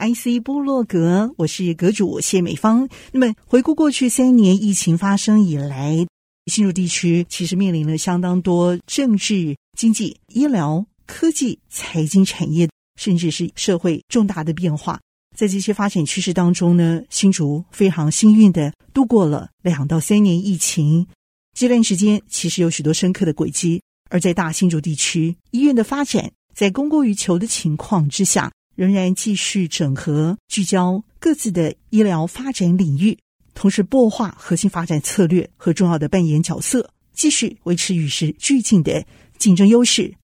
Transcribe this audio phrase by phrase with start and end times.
[0.00, 2.88] IC 部落格，我是阁主谢美芳。
[3.12, 6.06] 那么回顾过去三年疫情发生以来，
[6.46, 12.66] 新竹地区其实面临了相当多政治、经济、医疗、科技、财经产业，
[12.98, 14.98] 甚至是社会重大的变化。
[15.36, 21.06] 在这些发展趋势当中呢，新竹非常幸运的度过了两到三年疫情
[21.54, 23.82] 这段时间，其实有许多深刻的轨迹。
[24.08, 33.18] 而在大新竹地区，医院的发展在供过于求的情况之下，仍然继续整合、聚焦各自的医疗发展领域，
[33.52, 39.04] 同时擘画核心发展策略和重要的扮演角色，继续维持与时俱进的
[39.36, 40.14] 竞争优势。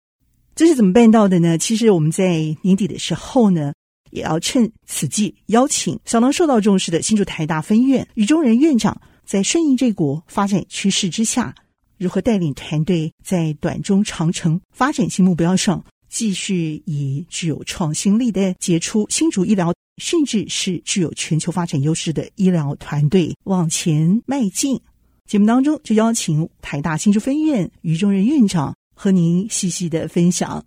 [0.54, 1.58] 这是怎么办到的呢？
[1.58, 3.74] 其实我们在年底的时候呢，
[4.10, 11.54] 也要趁此际邀请相当受到重视的新竹台大分院于中仁院长，在顺应这股发展趋势之下。
[11.98, 15.84] 如何带领团队在短中长程发展新目标上，
[16.16, 24.80] 继续以具有创新力的杰出新竹医疗，甚至是具有全球发展优势的医疗团队往前迈进？
[25.26, 30.64] 节目当中就邀请台大新竹分院于中仁院长和您细细的分享。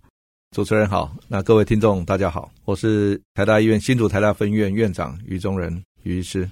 [0.56, 6.48] 主持人好，那各位听众大家好，我是台大医院新竹台大分院院长于中仁于医师。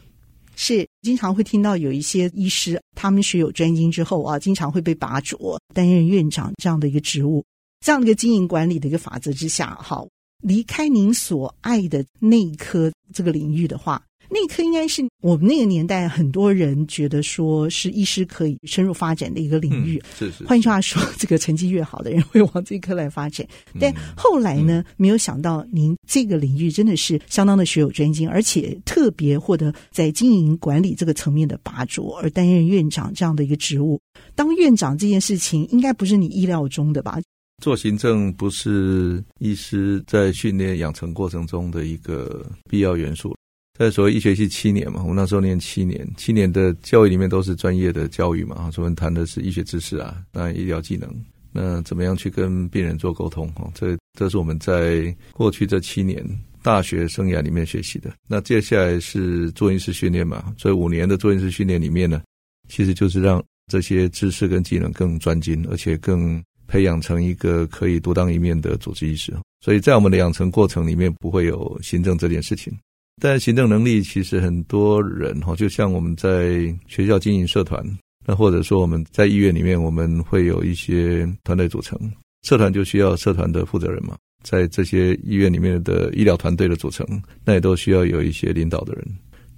[0.56, 7.46] 是经常会听到有一些医师，他们学有专精之后啊，经常会被拔擢担任院长这样的一个职务，
[7.80, 10.06] 这样的一个经营管理的一个法则之下，哈，
[10.42, 14.02] 离开您所爱的内科这个领域的话。
[14.30, 19.98] 内科应该是我们那个年代很多人觉得说是医师可以深入发展的一个领域。
[20.20, 20.44] 嗯、是是。
[20.44, 23.48] 换句话说，这个成绩越好的人会往这一科来发展。
[23.80, 33.98] 但后来呢，嗯、没有想到您这个领域真的是相当的学有专精，而且特别获得在经营管理这个层面的拔擢，而担任院长这样的一个职务。
[34.36, 37.18] 当院长这件事情，应该不是你意料中的吧？
[37.64, 43.36] 做行政不是医师在训练养成过程中的一个必要元素。
[43.78, 51.10] 在所谓医学系七年嘛，我那时候念七年，七年的教育里面都是专业的教育嘛，所以我们谈的是医学知识啊，那医疗技能，
[51.52, 53.48] 那怎么样去跟病人做沟通？
[53.54, 56.24] 哈，这这是我们在过去这七年
[56.64, 58.14] 大学生涯里面学习的。
[58.28, 62.22] 那接下来是做医师训练嘛，所以五年的做医师训练里面呢，
[62.70, 69.34] 其实就是让这些知识跟技能更专精，而且更培养成一个可以独当一面的组织意识。
[69.62, 72.72] 所以在我们的养成过程里面，不会有行政这件事情。
[73.20, 77.84] 但行政能力其实很多人哈，就像我们在学校经营社团，
[78.28, 81.98] 那或者说我们在医院里面，我们会有一些团队组成，
[82.44, 84.16] 社团就需要社团的负责人嘛。
[84.44, 87.06] 在这些医院里面的医疗团队的组成，
[87.44, 89.04] 那也都需要有一些领导的人。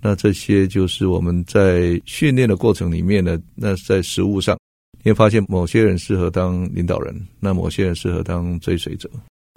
[0.01, 4.57] 那这些就是我们在训练的过程里面呢，那在实务上，
[5.03, 9.09] 你会发现某些人适合当领导人，那某些人适合当追随者。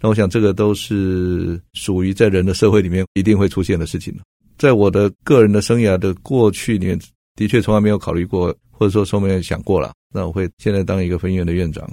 [0.03, 4.15] 那我想，这个都是属于在人的社会里面一定会出现的事情。
[4.59, 6.99] 在我的个人的生涯的过去里面，
[7.37, 9.93] 的确从来没有考虑过，或者说从没有想过了。
[10.13, 11.89] 那我会现在当一个分院的院长。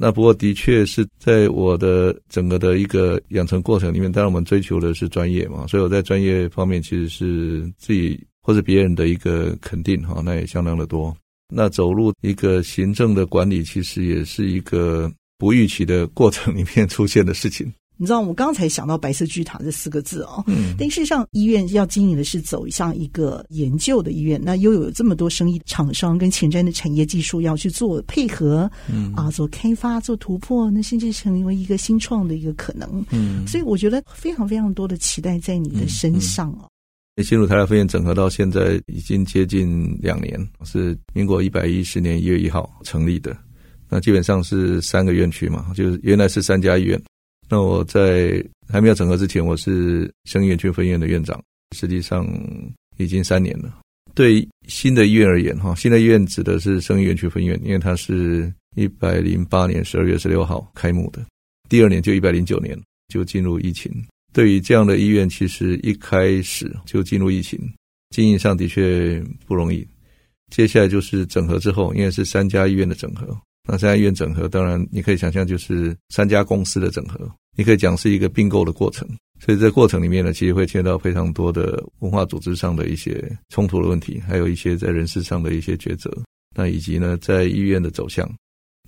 [0.00, 11.14] 那不过，的确是在我的整个的一个养成过程里面，当然我们追求的是专业嘛，所以我在专业方面其实是自己或者别人的一个肯定哈，那也相当的多。
[11.52, 15.10] 那走入一个行政的管理，其实也是一个。
[15.40, 29.14] 不预期的过程里面出现的事情，你知道，我刚才想到“白色巨塔”这四个字哦，嗯，但事实上，医院要经营的是走向一个研究的医院，那又有这么多生意厂商跟前瞻的产业技术要去做配合，嗯。
[29.14, 36.68] 啊，做开发、做突破，那甚至成为一个新创的一个可能，嗯，所以我觉得非常非常多的期待在你的身上哦。
[37.22, 43.36] 新竹台大分院整合到现在已经接近两年，是民国一百一十年一月一号成立的。
[43.88, 47.00] 那基本上是三个院区嘛，就是原来是三家医院。
[47.48, 51.42] 那我在还没有整合之前，我是生医院区分院的院长，
[51.74, 52.26] 实际上
[52.98, 53.78] 已经三年了。
[54.14, 61.24] 对新的医院而言，哈，新的医院指的是生医院区分院，因为它是一百零八年十二月十六号开幕的，
[61.68, 62.78] 第二年就一百零九年
[63.08, 63.90] 就进入疫情。
[64.32, 67.58] 对于这样的医院，其实一开始就进入疫情，
[68.10, 69.86] 经营上的确不容易。
[70.50, 73.36] 接下来就是整合之后，因为是三家医院的整合。
[73.66, 79.06] 那三家医院整合，当然你可以想象，就是三家公司的整合，你可以讲是一个并购的过程。
[79.40, 86.10] 所以在过程里面呢，其实会牵到非常多的文化组织上的一些冲突的问题，还有一些在人事上的一些抉择，
[86.56, 88.28] 那以及呢，在医院的走向。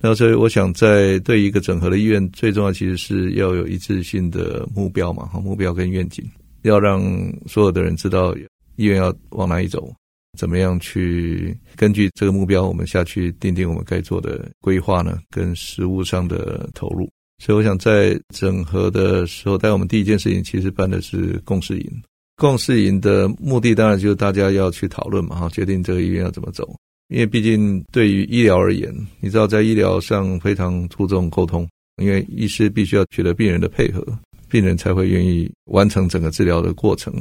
[0.03, 6.27] 那所以我想，在对一个整合的医院，最重要其实是要有一致性的目标嘛，哈，目标跟愿景，
[6.63, 7.01] 要让
[7.45, 8.35] 所有的人知道
[8.77, 9.93] 医院要往哪里走，
[10.39, 17.07] 怎么样去根据这个目标，我们下去定定我们该做的规划呢，跟实务上的投入。
[17.37, 22.01] 所以我想在整合的时候，带我们第一件事情其实办的是共识营。
[22.37, 26.75] 共识营的目的当然就是大家要去讨论嘛，哈，决定这个医院要怎么走。
[27.11, 31.67] 因为毕竟对于医疗而言，你知道在医疗上非常注重沟通，
[32.01, 34.01] 因为医师必须要取得病人的配合，
[34.49, 37.13] 病人才会愿意完成整个治疗的过程，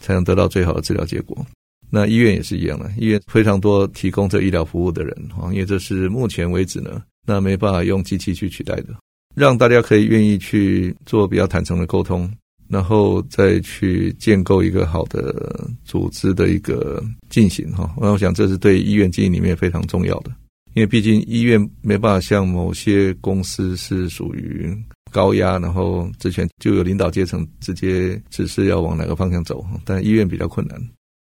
[0.00, 1.46] 才能得到最好的治疗结果。
[1.90, 8.88] 那医院也是一样的，医院非常多提供这医疗服务的人，哈，因为这是目前为止呢，那没办法用机器去取代的。
[9.34, 12.32] 让大家可以愿意去做比较坦诚的沟通，
[12.68, 17.94] 然后再去建构一个好的组织的一个进行哈。
[18.00, 20.30] 那我想这是对医院经营里面非常重要的，
[20.74, 24.76] 因为毕竟医院没办法像某些公司是属于
[25.12, 30.80] 高压，然后之前就有领导阶层直接指示要往哪个方向走，但医院比较困难。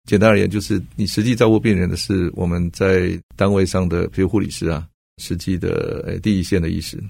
[0.10, 4.86] 简单而言，就是你实际照顾病人的是我们在单位上的，比如护理师啊，
[5.22, 7.02] 实际的第一线的医师。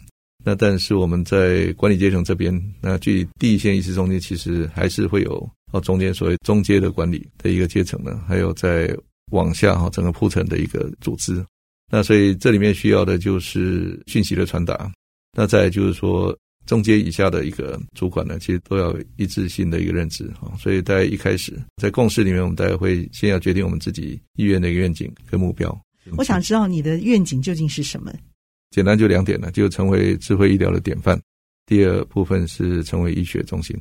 [0.44, 2.52] 那但是我们在管理阶层这边，
[2.82, 8.96] 那距离第一线医师中间，其实还是会有哦中间所谓中阶的管理的一个阶层呢，还有在
[9.32, 11.46] 往下哈整个铺陈的一个组织。
[11.92, 14.92] 那所以这里面需要的就是讯息的传达。
[15.38, 16.36] 那再就是说
[16.66, 20.52] 中阶以下的一个主管呢，其实都要一致性的一个认知哈。
[20.58, 25.78] 所以在一开始在共识里面，我们大概会先要决定我们自己意愿的一个愿景跟目标。
[26.18, 28.12] 我想知道你的愿景究竟是什么？
[28.71, 31.19] 简单就两点了，就成为智慧医疗的典范。
[31.68, 33.77] 第二部分是成为医学中心。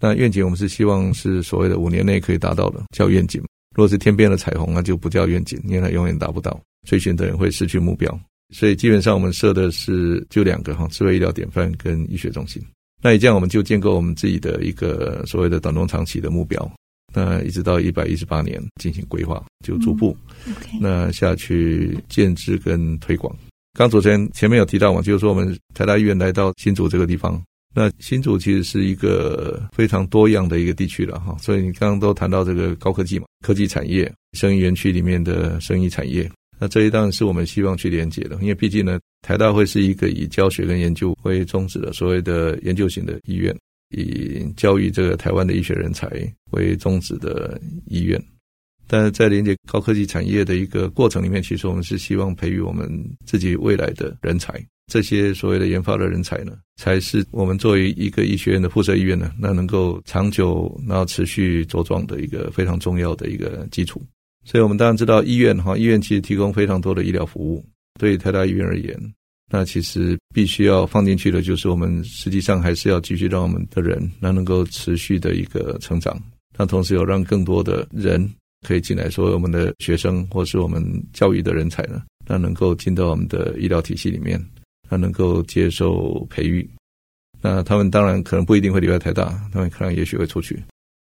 [0.00, 3.40] 那愿景我们是希望是所谓的五年内可以达到的，叫愿景。
[3.74, 8.20] 如果是天边的彩虹，那就不叫愿景，因为它永远达不到，追寻的人会失去目标。
[8.54, 12.62] 所以基本上我们设的是就两个哈，智慧医疗典范跟医学中心。
[13.02, 16.70] 那以这样我们就建构我们自己的一个所谓的短中长期的目标。
[17.12, 20.16] 那一直到一百一十八年进行规划，就逐步、
[20.46, 23.34] 嗯 okay、那下去建制跟推广。
[23.74, 27.42] 刚主持人前面有提到嘛，就是说我们台大医院来到新竹这个地方，
[27.74, 43.52] 那新竹其实是一个非常多样的一个地区了哈，所以你刚刚都谈到这个高科技嘛，科技产业、生医园区里面的生医产业，那这一当然是我们希望去连接的，因为毕竟呢，台大会是一个以教学跟研究为宗旨的所谓的研究型的医院，
[43.90, 46.08] 以教育这个台湾的医学人才
[46.52, 48.22] 为宗旨的医院。
[48.86, 52.88] 但是在连接高科技产业的一个过程里面，其实我们是希望培育我们
[53.24, 54.62] 自己未来的人才。
[54.92, 64.02] 这些所谓的研发的人才呢，才是我们作为一个医学院的附设医院呢，那能够长久然后持续茁壮的一个非常重要的一个基础。
[64.44, 67.64] 所以我们当然知道医院哈，医院其实提供非常多的医疗服务。
[67.98, 68.94] 对于台大医院而言，
[69.50, 76.22] 那其实必须要放进去的就是我们实际上还是要继续让我们的人那能够持续的一个成长，
[76.58, 78.30] 那同时有让更多的人。
[78.64, 80.82] 可以进来说，我们的学生或是我们
[81.12, 84.42] 教育的人才呢，那能够进到我们的医疗体系里面，
[84.90, 86.68] 那能够接受培育，
[87.40, 90.60] 那他们当然可能不一定会留在台大，他们可能也许会出去，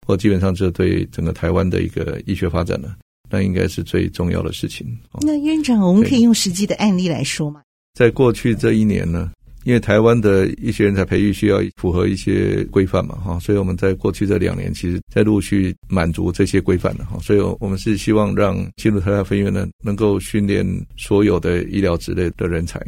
[0.08, 2.96] 或基本上这对整个台湾的一个医学发展呢，
[3.30, 4.88] 那应该是最重要的事情。
[5.22, 7.62] 那院长，我们可以用实际的案例来说吗？
[7.94, 9.32] 在过去这一年呢，
[9.68, 22.82] 因为台湾的一些人才培育需要符合一些规范嘛，哈，所以我们在过去这两年，其实在陆续满足这些规范的哈，所以我们是希望让进入台大分院呢，能够训练所有的医疗职类的人才，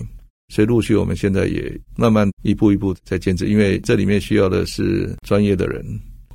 [0.48, 5.86] 所以陆续我们现在也慢慢一步一步在建制，因为这里面需要的是专业的人，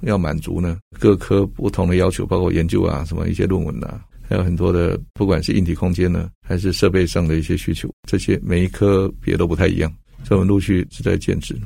[0.02, 9.90] 要满足呢各科不同的要求，包括研究啊，什么一些论文啊，还有很多的不管是硬体空间呢，还是设备上的一些需求，这些每一科别都不太一样。
[10.24, 11.56] 所以我们陆续是在建制。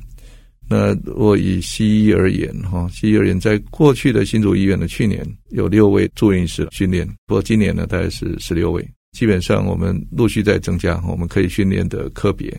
[0.69, 8.87] 那我以西医而言，哈，西医而言，在过去的新竹医院呢，去年有六位住院医师训练，不过今年呢，大概是十六位。
[9.13, 12.55] 基本上我们陆续在增加，我们可以训练的科别。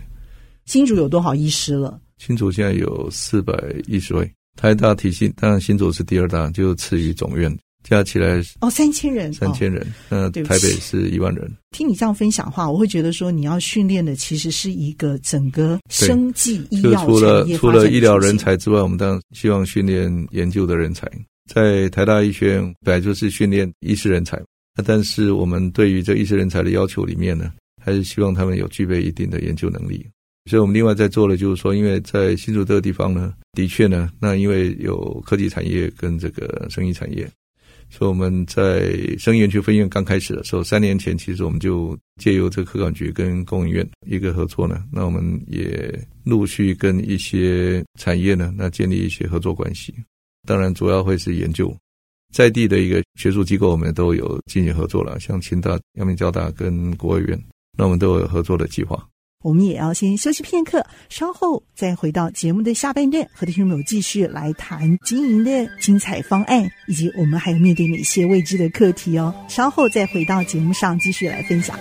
[0.65, 2.01] 新竹有多少医师了？
[2.17, 3.53] 新竹现在有四百
[3.85, 4.29] 一十位。
[4.55, 7.55] 台大体系当然新竹是第二大，就次于总院。
[7.83, 9.85] 加起来哦，三千人，三千人。
[10.09, 11.49] 那、哦、台北是一万人。
[11.71, 17.05] 听你这样分享的话，我会觉得说，你要训练的其实是一个整个生计医药。
[17.05, 21.09] 除了除了医疗人才之外，我们当然希望训练研究的人才。
[21.51, 24.39] 在台大医学院本来就是训练医师人才，
[24.85, 27.51] 但是我们对于这医师人才的要求里面呢，
[27.83, 30.05] 还是希望他们有具备一定的研究能力。
[30.49, 37.27] 所以我们另外在做的就是说，因为在新竹这个地方呢，的确呢，那因为有科技产业跟这个生意产业。
[37.89, 49.93] 所以我们在生源区分院刚开始的时候，三年前其实我们就借由这个科管局跟工研院一个合作呢，那我们也陆续跟一些产业呢，那建立一些合作关系。
[50.47, 51.75] 当然，主要会是研究
[52.31, 57.43] 在地的一个学术机构，我们都有进行合作了，像清大、阳明交大跟国务院，
[57.77, 59.03] 那我们都有合作的计划。
[59.41, 69.33] 我们也要先休息片刻，稍后再回到节目的下半段，和听众朋友继续来谈经营的精彩方案，以及我们还有面对哪些未知的课题哦。
[69.47, 71.79] 稍后再回到节目上继续来分享。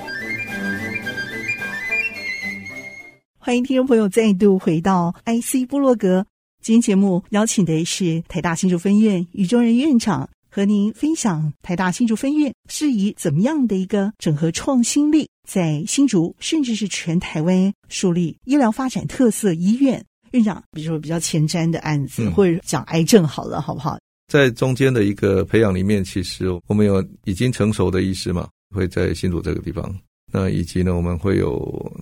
[3.38, 6.24] 欢迎听众朋友再度回到 IC 部落格，
[6.62, 10.30] 今天节目邀请的是台大新竹分院宇中仁院长。
[10.58, 20.04] 和您分享台大新竹分院是以怎么样的一个整合创新力，在新竹甚至是全台湾树立医疗发展特色医院。
[20.32, 23.96] 院长，比如说比较前瞻的案子，嗯、或者讲癌症好了，好不好？
[24.26, 29.96] 在中间的一个培养里面，其实我们有已经成熟的医师嘛，会在新竹这个地方。
[30.32, 31.56] 那以及呢，我们会有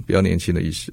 [0.06, 0.90] 比较年轻的医师，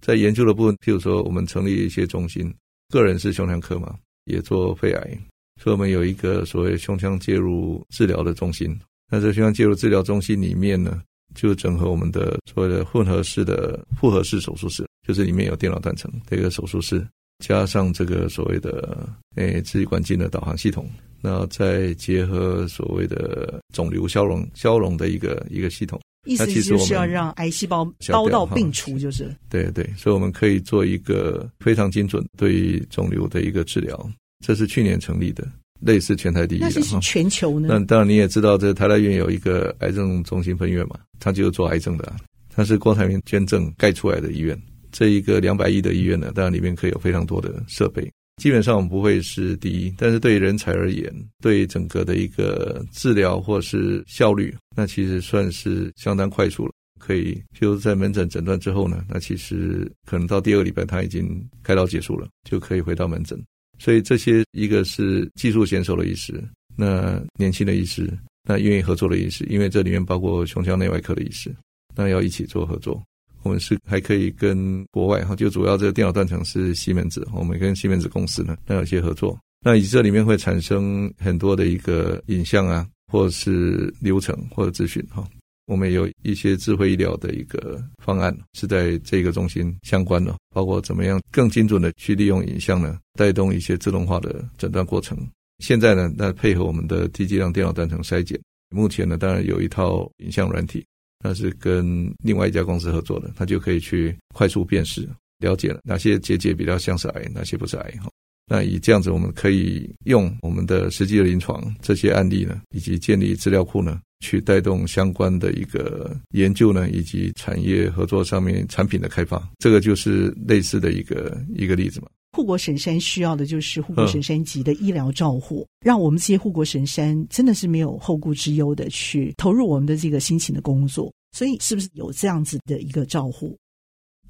[0.00, 2.54] 在研究的部分，譬如说我们成立一些中心，
[2.88, 5.18] 个人是胸腔科嘛，也做肺癌。
[5.62, 8.74] 所以我们有一个所谓胸腔介入治疗的中心，
[9.12, 11.02] 那这胸腔介入治疗中心里面呢，
[11.34, 17.06] 就整合我们的所谓的混合式的复合式手术室，就是里面有电脑断层的一个手术室，
[17.44, 20.88] 加上这个所谓的诶支气管镜的导航系统，
[21.20, 29.30] 那再结合所谓的肿瘤消融消融的一个一个系统，意思就是要让癌细胞刀到病除，就是。
[29.50, 34.10] 对对，所以我们可以做一个非常精准对于肿瘤的一个治疗。
[34.44, 35.46] 这是去年成立的，
[35.80, 36.66] 类似全台第一的。
[36.66, 37.68] 那是全球呢？
[37.70, 42.12] 那当然你也知道，这台大医院有一个癌症中心分院嘛，它就是做癌症的，
[42.48, 44.60] 它是郭台铭捐赠盖出来的医院。
[44.92, 48.10] 这一个两百亿的医院呢，当然里面可以有非常多的设备。
[48.42, 56.72] 基本上我们不会是第一，但是对于人才而言，对整个的一个治疗或是效率，那其实算是相当快速了。
[56.98, 63.38] 可以，就是在门诊诊断之后呢，那其实可能到第二个礼拜他已经开刀结束了，就可以回到门诊。
[63.80, 66.40] 所以这些一个是技术娴熟的医师，
[66.76, 68.08] 那年轻的医师，
[68.46, 71.50] 那愿意合作的医师，因为这里面包括胸腔内外科的医师，
[71.96, 73.02] 那要一起做合作。
[73.42, 79.38] 我们是还可以跟国外哈，就主要这个电脑断层是西门子，我们跟西门子公司呢，那有些合作。
[79.64, 85.26] 那以这里面会产生很多的一个影像啊，或者是流程或者资讯哈。
[85.70, 95.16] 我们有一些智慧医疗的一个方案，是在这个中心相关的，包括怎么样更精准的去利用影像呢，带动一些自动化的诊断过程。
[95.60, 98.36] 现在呢，那配合我们的低剂量电脑断层筛检，
[98.70, 100.84] 目前呢，当然有一套影像软体，
[101.22, 105.08] 那是跟另外一家公司合作的，它就可以去快速辨识，
[105.38, 108.10] 了解了哪些结节比较像是癌，哪些不是癌哈。
[108.50, 114.00] 那以这样子，我们可以用我们的实际的临床这些案例呢，以及建立资料库呢。
[114.22, 122.08] 去带动相关的一个研究呢，以及产业合作上面产品的开发，这个就是类似的一个一个例子嘛。
[122.32, 131.10] 护国神山需要的就是护国神山级的医疗照护，让我们这些护国神山真的是没有后顾之忧的去投入我们的这个辛勤的工作。
[131.32, 133.56] 所以，是不是有这样子的一个照护？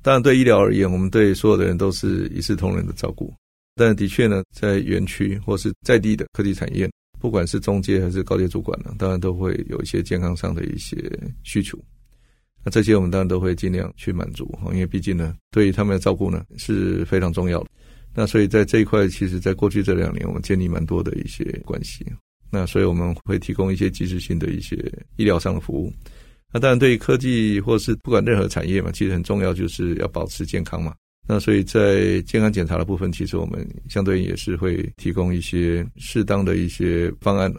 [0.03, 3.35] 当然，对医疗而言，我们对所有的人都是一视同仁的照顾。
[3.81, 6.87] 但的确呢，在园区或是在地的科技产业。
[7.19, 10.97] 不管是中阶还是高阶主管呢，当然都会有一些健康上的一些
[11.43, 11.79] 需求。
[12.65, 17.67] 那这些我们当然都会尽量去满足，因为毕竟呢，对于他们的照顾呢是非常重要的。
[18.15, 22.07] 那所以在这一块，其实在过去这两年，我们建立蛮多的一些关系。
[22.51, 24.77] 那所以我们会提供一些即时性的一些
[25.17, 25.93] 医疗上的服务。
[26.53, 30.95] 那当然，对于科技或是不管任何产业嘛，其实很重要就是要保持健康嘛。
[31.27, 37.53] 那所以在健康检查的部分，其实我们相对也是会提供一些适当的一些方案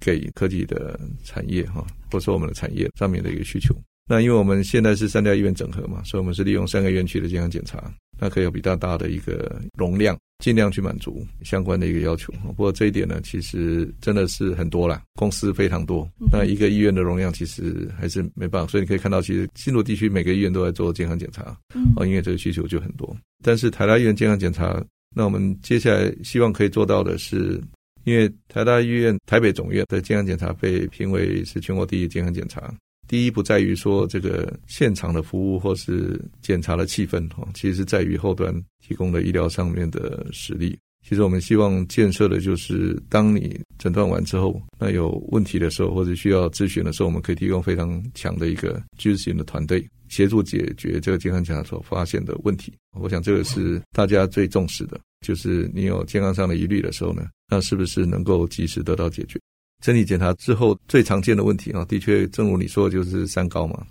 [0.00, 3.74] 给科技的产业哈，或者说我们的产业上面的一个需求。
[4.12, 7.90] 那因为我们现在是三家医院整合嘛，所以我们是利用三个院区的健康检查，
[8.20, 10.14] 那可以有比较大的一个容量，
[10.44, 12.30] 尽量去满足相关的一个要求。
[12.48, 18.70] 不过这一点呢，其实真的是很多啦，公司非常多，那一个医院的容量其实还是没办法。
[18.70, 21.56] 所以你可以看到，其实新竹地区每个医院都在做健康检查，
[21.96, 23.16] 哦，因为这个需求就很多。
[23.42, 24.78] 但是台大医院健康检查，
[25.16, 27.58] 那我们接下来希望可以做到的是，
[28.04, 32.70] 因为台大医院台北总院的健康检查被评为是全国第一健康检查。
[33.12, 38.50] 第一不在于说这个现场的服务或是检查的气氛哈，其实是在于后端
[38.80, 40.78] 提供的医疗上面的实力。
[41.06, 52.72] 其实我们希望建设的就是，当你诊断完之后，那有问题的时候或者需要咨询的时候，我们可以提供非常强的一个咨询的团队，协助解决这个健康检查所发现的问题。
[52.98, 59.38] 我想这个是大家最重视的，就是你有健康上的疑虑的时候呢，那是不是能够及时得到解决？
[59.82, 63.84] 身体检查之后最常见的问题啊，的确正如你说的，就是三高嘛。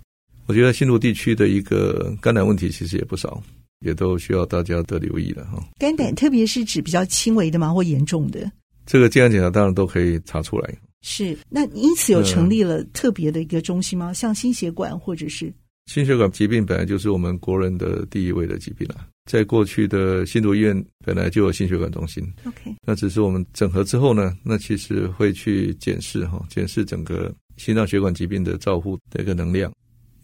[0.46, 3.42] 我觉得新竹地区的一个肝胆问题其实也不少。
[3.84, 5.60] 也都需要大家的留意的哈。
[5.76, 7.74] 肝胆特别是指比较轻微的吗？
[7.74, 8.48] 或严重的？
[8.86, 10.72] 这个健康检查当然都可以查出来。
[11.00, 14.06] 是，那因此有成立了特别的一个中心吗？
[14.06, 15.52] 呃、像心血管或者是？
[15.86, 22.22] 心血管疾病本来就是我们国人的第一位的疾病了，在过去的新竹医院本来就有心血管中心。
[22.44, 29.72] OK，那只是我们整合之后呢，那其实会去检视哈，检视整个心脏血管疾病的照护的一个能量。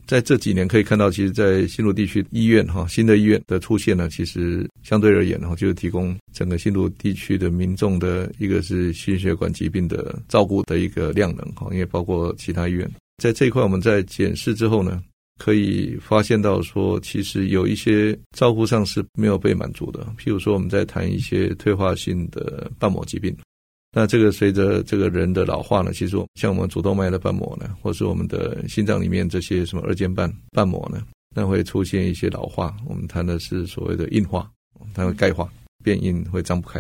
[0.07, 12.91] 在这几年可以看到，其实，在新竹地区医院哈，新的医院的出现呢，其实相对而言哈，就是提供整个新竹地区的民众的一个是心血管疾病的照顾的一个量能哈，因为包括其他医院
[13.23, 15.03] 在这一块，我们在检视之后呢，
[15.39, 23.35] 可以发现到说，其实有一些照顾上是没有被满足的，譬如说我们在谈一些退化性的瓣膜疾病。
[23.91, 32.77] 那这个随着这个人的老化呢，其实像我们主动脉的瓣膜呢，或是我们的心脏里面这些什么二尖瓣瓣膜呢，那会出现一些老化。
[32.87, 34.51] 我们谈的是所谓的硬化，
[34.93, 35.51] 它会钙化
[35.83, 36.79] 变硬，会张不开。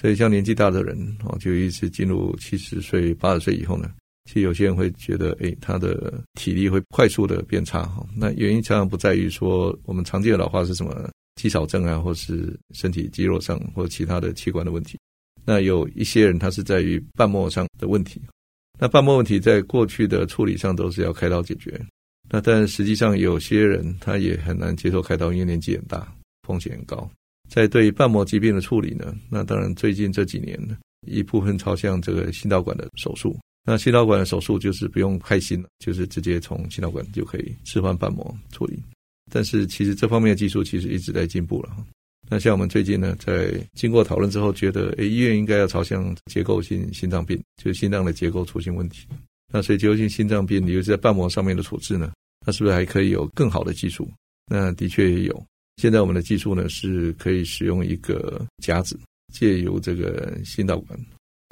[0.00, 3.90] 所以像年纪大的人哦，就一直进入七十岁、八十岁以后呢，
[4.26, 8.04] 其实有些人会觉得，诶，他的体力会快速的变差哈。
[8.14, 14.98] 那原因常常不在于说我们常见的老化是什么肌少症啊，或是身体肌肉上或其他的器官的问题。
[15.44, 18.20] 那有一些人他是在于瓣膜上的问题，
[18.78, 21.80] 那瓣膜问题在过去的处理上都是要开刀解决，
[22.28, 27.08] 那但实际上有些人他也很难接受开刀，因为年纪很大，风险很高。
[27.48, 30.58] 在对瓣膜疾病的处理呢，那当然最近这几年
[31.06, 38.78] 一部分朝向这个心导管的手术，那心导管的手术就是不用开心了，就是直接从心导管就可以置换瓣膜处理。
[39.28, 41.76] 但是其实这方面的技术其实一直在进步了。
[42.30, 49.06] 那像我们最近呢，在经过讨论之后，觉得诶，医院应该要朝向结构性心脏病，就是心脏的结构出现问题。
[49.52, 52.12] 那所以结构性心脏病，尤其是在瓣膜上面的处置呢，
[52.46, 54.08] 那是不是还可以有更好的技术？
[54.48, 55.44] 那的确也有。
[55.76, 58.98] 现在我们的技术呢，是可以使用一个夹子，
[59.32, 60.98] 借由这个心导管，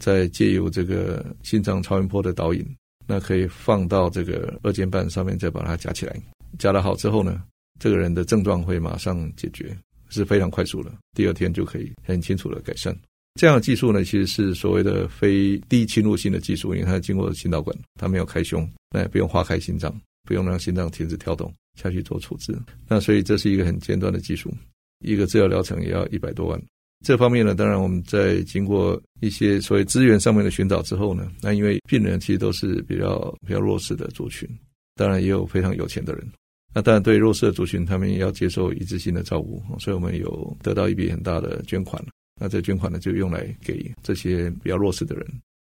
[0.02, 2.66] 再借由这个心脏超音波的导引，
[3.06, 6.16] 那可以放到这个二尖瓣上面，再把它夹起来。
[6.58, 7.42] 夹得好之后呢，
[7.78, 9.76] 这个人的症状会马上解决。
[10.10, 12.96] 是非常快速的，第二天就可以很清楚的改善。
[13.34, 22.56] 这样的技术呢，其实是所谓的非低侵入性的技术，因为它经过心导管，它没有开胸，那也不用划开心脏，不用让心脏停止跳动下去做处置。
[22.86, 24.54] 那所以这是一个很尖端的技术，
[25.00, 26.62] 一个治疗疗程也要一百多万。
[27.04, 34.48] 这方面呢，当然我们在经过一些所谓资源上面的寻找之后呢，那因为病人其实都是比较比较弱势的族群，
[34.96, 36.26] 当然也有非常有钱的人。
[36.74, 42.02] 那当然，对弱势的族群，他们也要接受一致性的照顾，所以我们有得到一笔很大的捐款。
[42.40, 45.24] 那这捐款呢，就用来给这些比较弱势的人，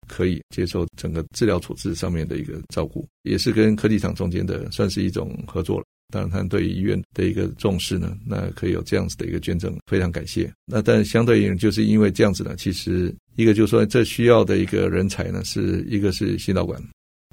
[0.09, 5.85] 可以接受整个治疗处置上面的一个照顾，也是跟科技厂中间的算是一种合作了。
[6.11, 10.53] 当然，他们对医院的一个重视呢，那可以有这样子的一个捐赠，非常感谢。
[10.67, 16.83] 那但相对应，就是因为这样子呢，其实一个就是说，这需要的一个人才呢，是一个是心导管。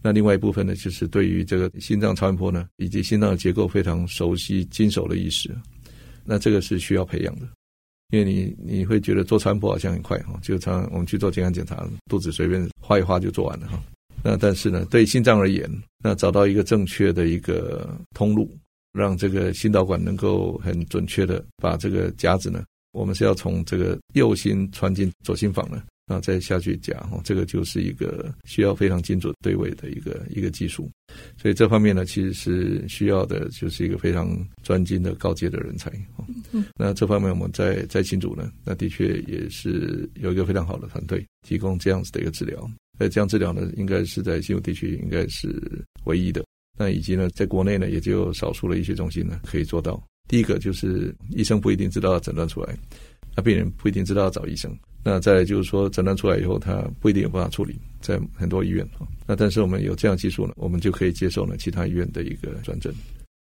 [0.03, 5.49] 那另外一部分呢，就是对于这个心脏超音波呢，以及心脏的结构非常熟悉、经手的医师，
[6.23, 7.47] 那这个是需要培养的，
[8.11, 13.83] 因为你你会觉得做超音波好像很快哈，就常我们去做健康检查，肚子随便划一划就做完了哈。
[14.23, 15.69] 那但是呢，对心脏而言，
[16.03, 18.55] 那找到一个正确的一个通路，
[18.97, 25.83] 让这个心导管能够很准确的把这个夹子呢，我们是要从这个右心穿进左心房呢。
[26.10, 30.89] 然后再下去夹哦，这个就是一个需要非常精准对位的一个一个技术，
[31.38, 34.29] 所以这方面呢，其实是需要的，就是一个非常
[34.63, 36.23] 专精的高阶的人才哦。
[36.77, 42.65] 那这方面我们在在新竹呢，那的确也是有一个非常好的团队提供这样子的一个治疗，
[42.97, 45.62] 那这样治疗呢，应该是在新竹地区应该是
[46.05, 46.41] 唯一的。
[46.77, 50.01] 那以及呢，在国内呢，也就少数的医学中心呢可以做到。
[50.29, 52.77] 第一个就是医生不一定知道要诊断出来，
[53.35, 54.77] 那病人不一定知道要找医生。
[55.03, 59.07] 那再来就是说，诊断出来以后，他不一定有办法处理，在很多医院啊。
[59.25, 62.93] 那但是我们有这样技术呢，我们就可以接受呢其他医院的一个转诊。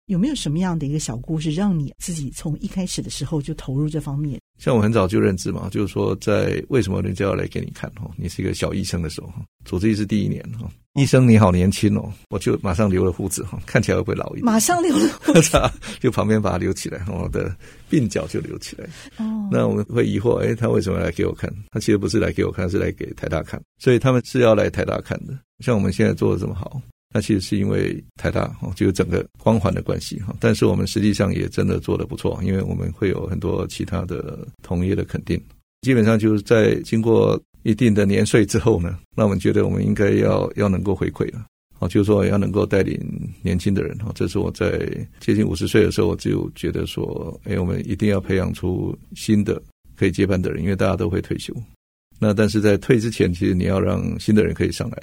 [0.05, 4.39] 有没有什么样的一个小故事，让你自己从一开始的时候就投入这方面？
[4.57, 8.09] 像我很早就认知嘛，就是说，在为什么人家要来给你看哦？
[8.17, 9.31] 你是一个小医生的时候，
[9.65, 14.45] 主治医师第一年哈，医生你好年轻哦，我就马上留了胡子哈，看起来会不会老一点？
[14.45, 15.59] 马上留了胡子，
[16.01, 17.55] 就旁边把它留起来，我的
[17.89, 18.85] 鬓角就留起来。
[19.17, 21.53] 哦，那我们会疑惑，哎，他为什么来给我看？
[21.69, 25.37] 他其实不是来给我看，是来给台大看，所以他们是要来台大看的。
[25.59, 26.81] 像我们现在做的这么好。
[27.17, 30.35] 那其实是因为台大哦，就整个光环的关系哈。
[30.39, 35.41] 但是我们实际上也真的做得不错，因为我们会有很多其他的同业的肯定。
[35.81, 41.43] 基本上就是在经过一定的年岁之后呢，那我们觉得我们应该要要能够回馈了，
[41.79, 42.99] 哦，就是说要能够带领
[43.41, 44.11] 年轻的人哈。
[44.13, 44.77] 这是我在
[45.19, 49.59] 接近五十岁的时候，我就觉得说，哎，我们一定要培养出新的
[49.95, 51.51] 可以接班的人，因为大家都会退休。
[52.19, 54.97] 那但是在退之前，其实你要让新的人可以上来。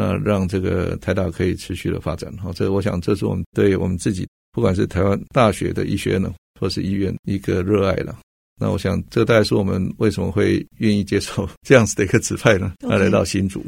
[0.00, 8.18] 那让这个台大可以持续的发展，好，这我想这是我们对我们自己，不管是台湾大学的医学院呢，或是医院一个热爱了。
[8.58, 12.72] 那我想这大概是我们为什么会愿意接受 这样子的一个指派呢？
[12.80, 13.62] 那来到新竹，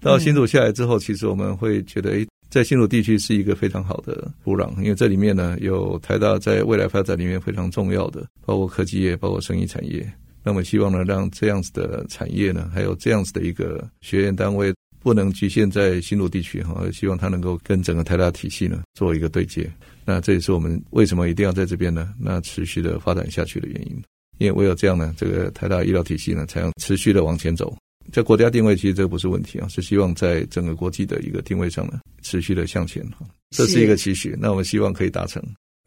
[0.00, 10.10] 到新竹下来之后，其实我们会觉得，诶，在新竹地区是一个非常好的土壤，因为这里面呢有台大在未来发展里面非常重要的，包括科技业，包括生意产业。
[10.46, 14.73] 那么希望呢，让这样子的产业呢，还有这样子的一个学院单位。
[15.04, 19.70] 不能局限在新竹地区哈，希望它能够跟整个台大体系呢做一个对接。
[20.02, 22.14] 那这也是我们为什么一定要在这边呢？
[22.18, 24.02] 那持续的发展下去的原因。
[24.38, 27.76] 因为唯有这样呢，这个台大医疗体系呢才能持续的往前走。
[28.12, 33.26] 在国家定位，其实这个不是问题啊，是希望在整个国际的一个定位上呢持续的向前哈。
[33.50, 35.42] 这是一个期许，那我们希望可以达成。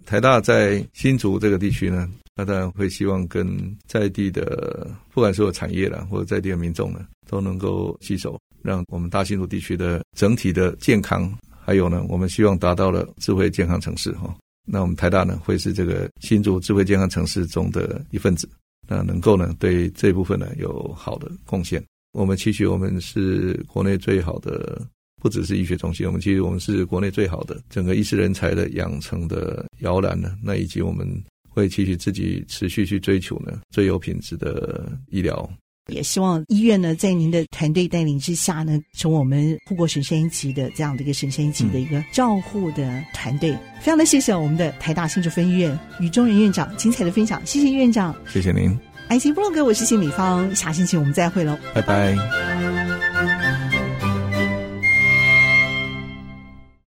[0.05, 8.39] 台大在新竹这个地区呢，那当然会希望跟在地的不管是有产业啦，或者在地的民众呢，都能够携手。
[8.61, 11.31] 让我们大新竹地区的整体的健康，
[11.63, 14.35] 还有呢，我们希望达到了智慧健康城市哈。
[14.69, 18.49] 那我们台大呢，会是这个新竹智慧健康城市中的一份子，
[18.87, 21.81] 那能够呢，对这部分呢有好的贡献。
[22.11, 24.81] 我们期许我们是国内最好的，
[25.21, 30.35] 不只是医学中心，我们其实我们是国内最好的整个医师人才的养成的摇篮呢。
[30.43, 31.07] 那以及我们
[31.49, 35.49] 会期许自己持续去追求呢最有品质的医疗。
[35.87, 43.51] 也希望医院呢，在您的团队带领之下呢，成为我们护国神山一级的这样的一个神山一级的一个照护的团队。
[43.51, 48.77] 嗯、非常的谢谢我们的台大新竹分医院于中仁院长精彩的分享，谢谢院长，谢谢您。
[49.07, 52.15] 爱情部落格，我是谢美芳，下星期我们再会喽，拜拜。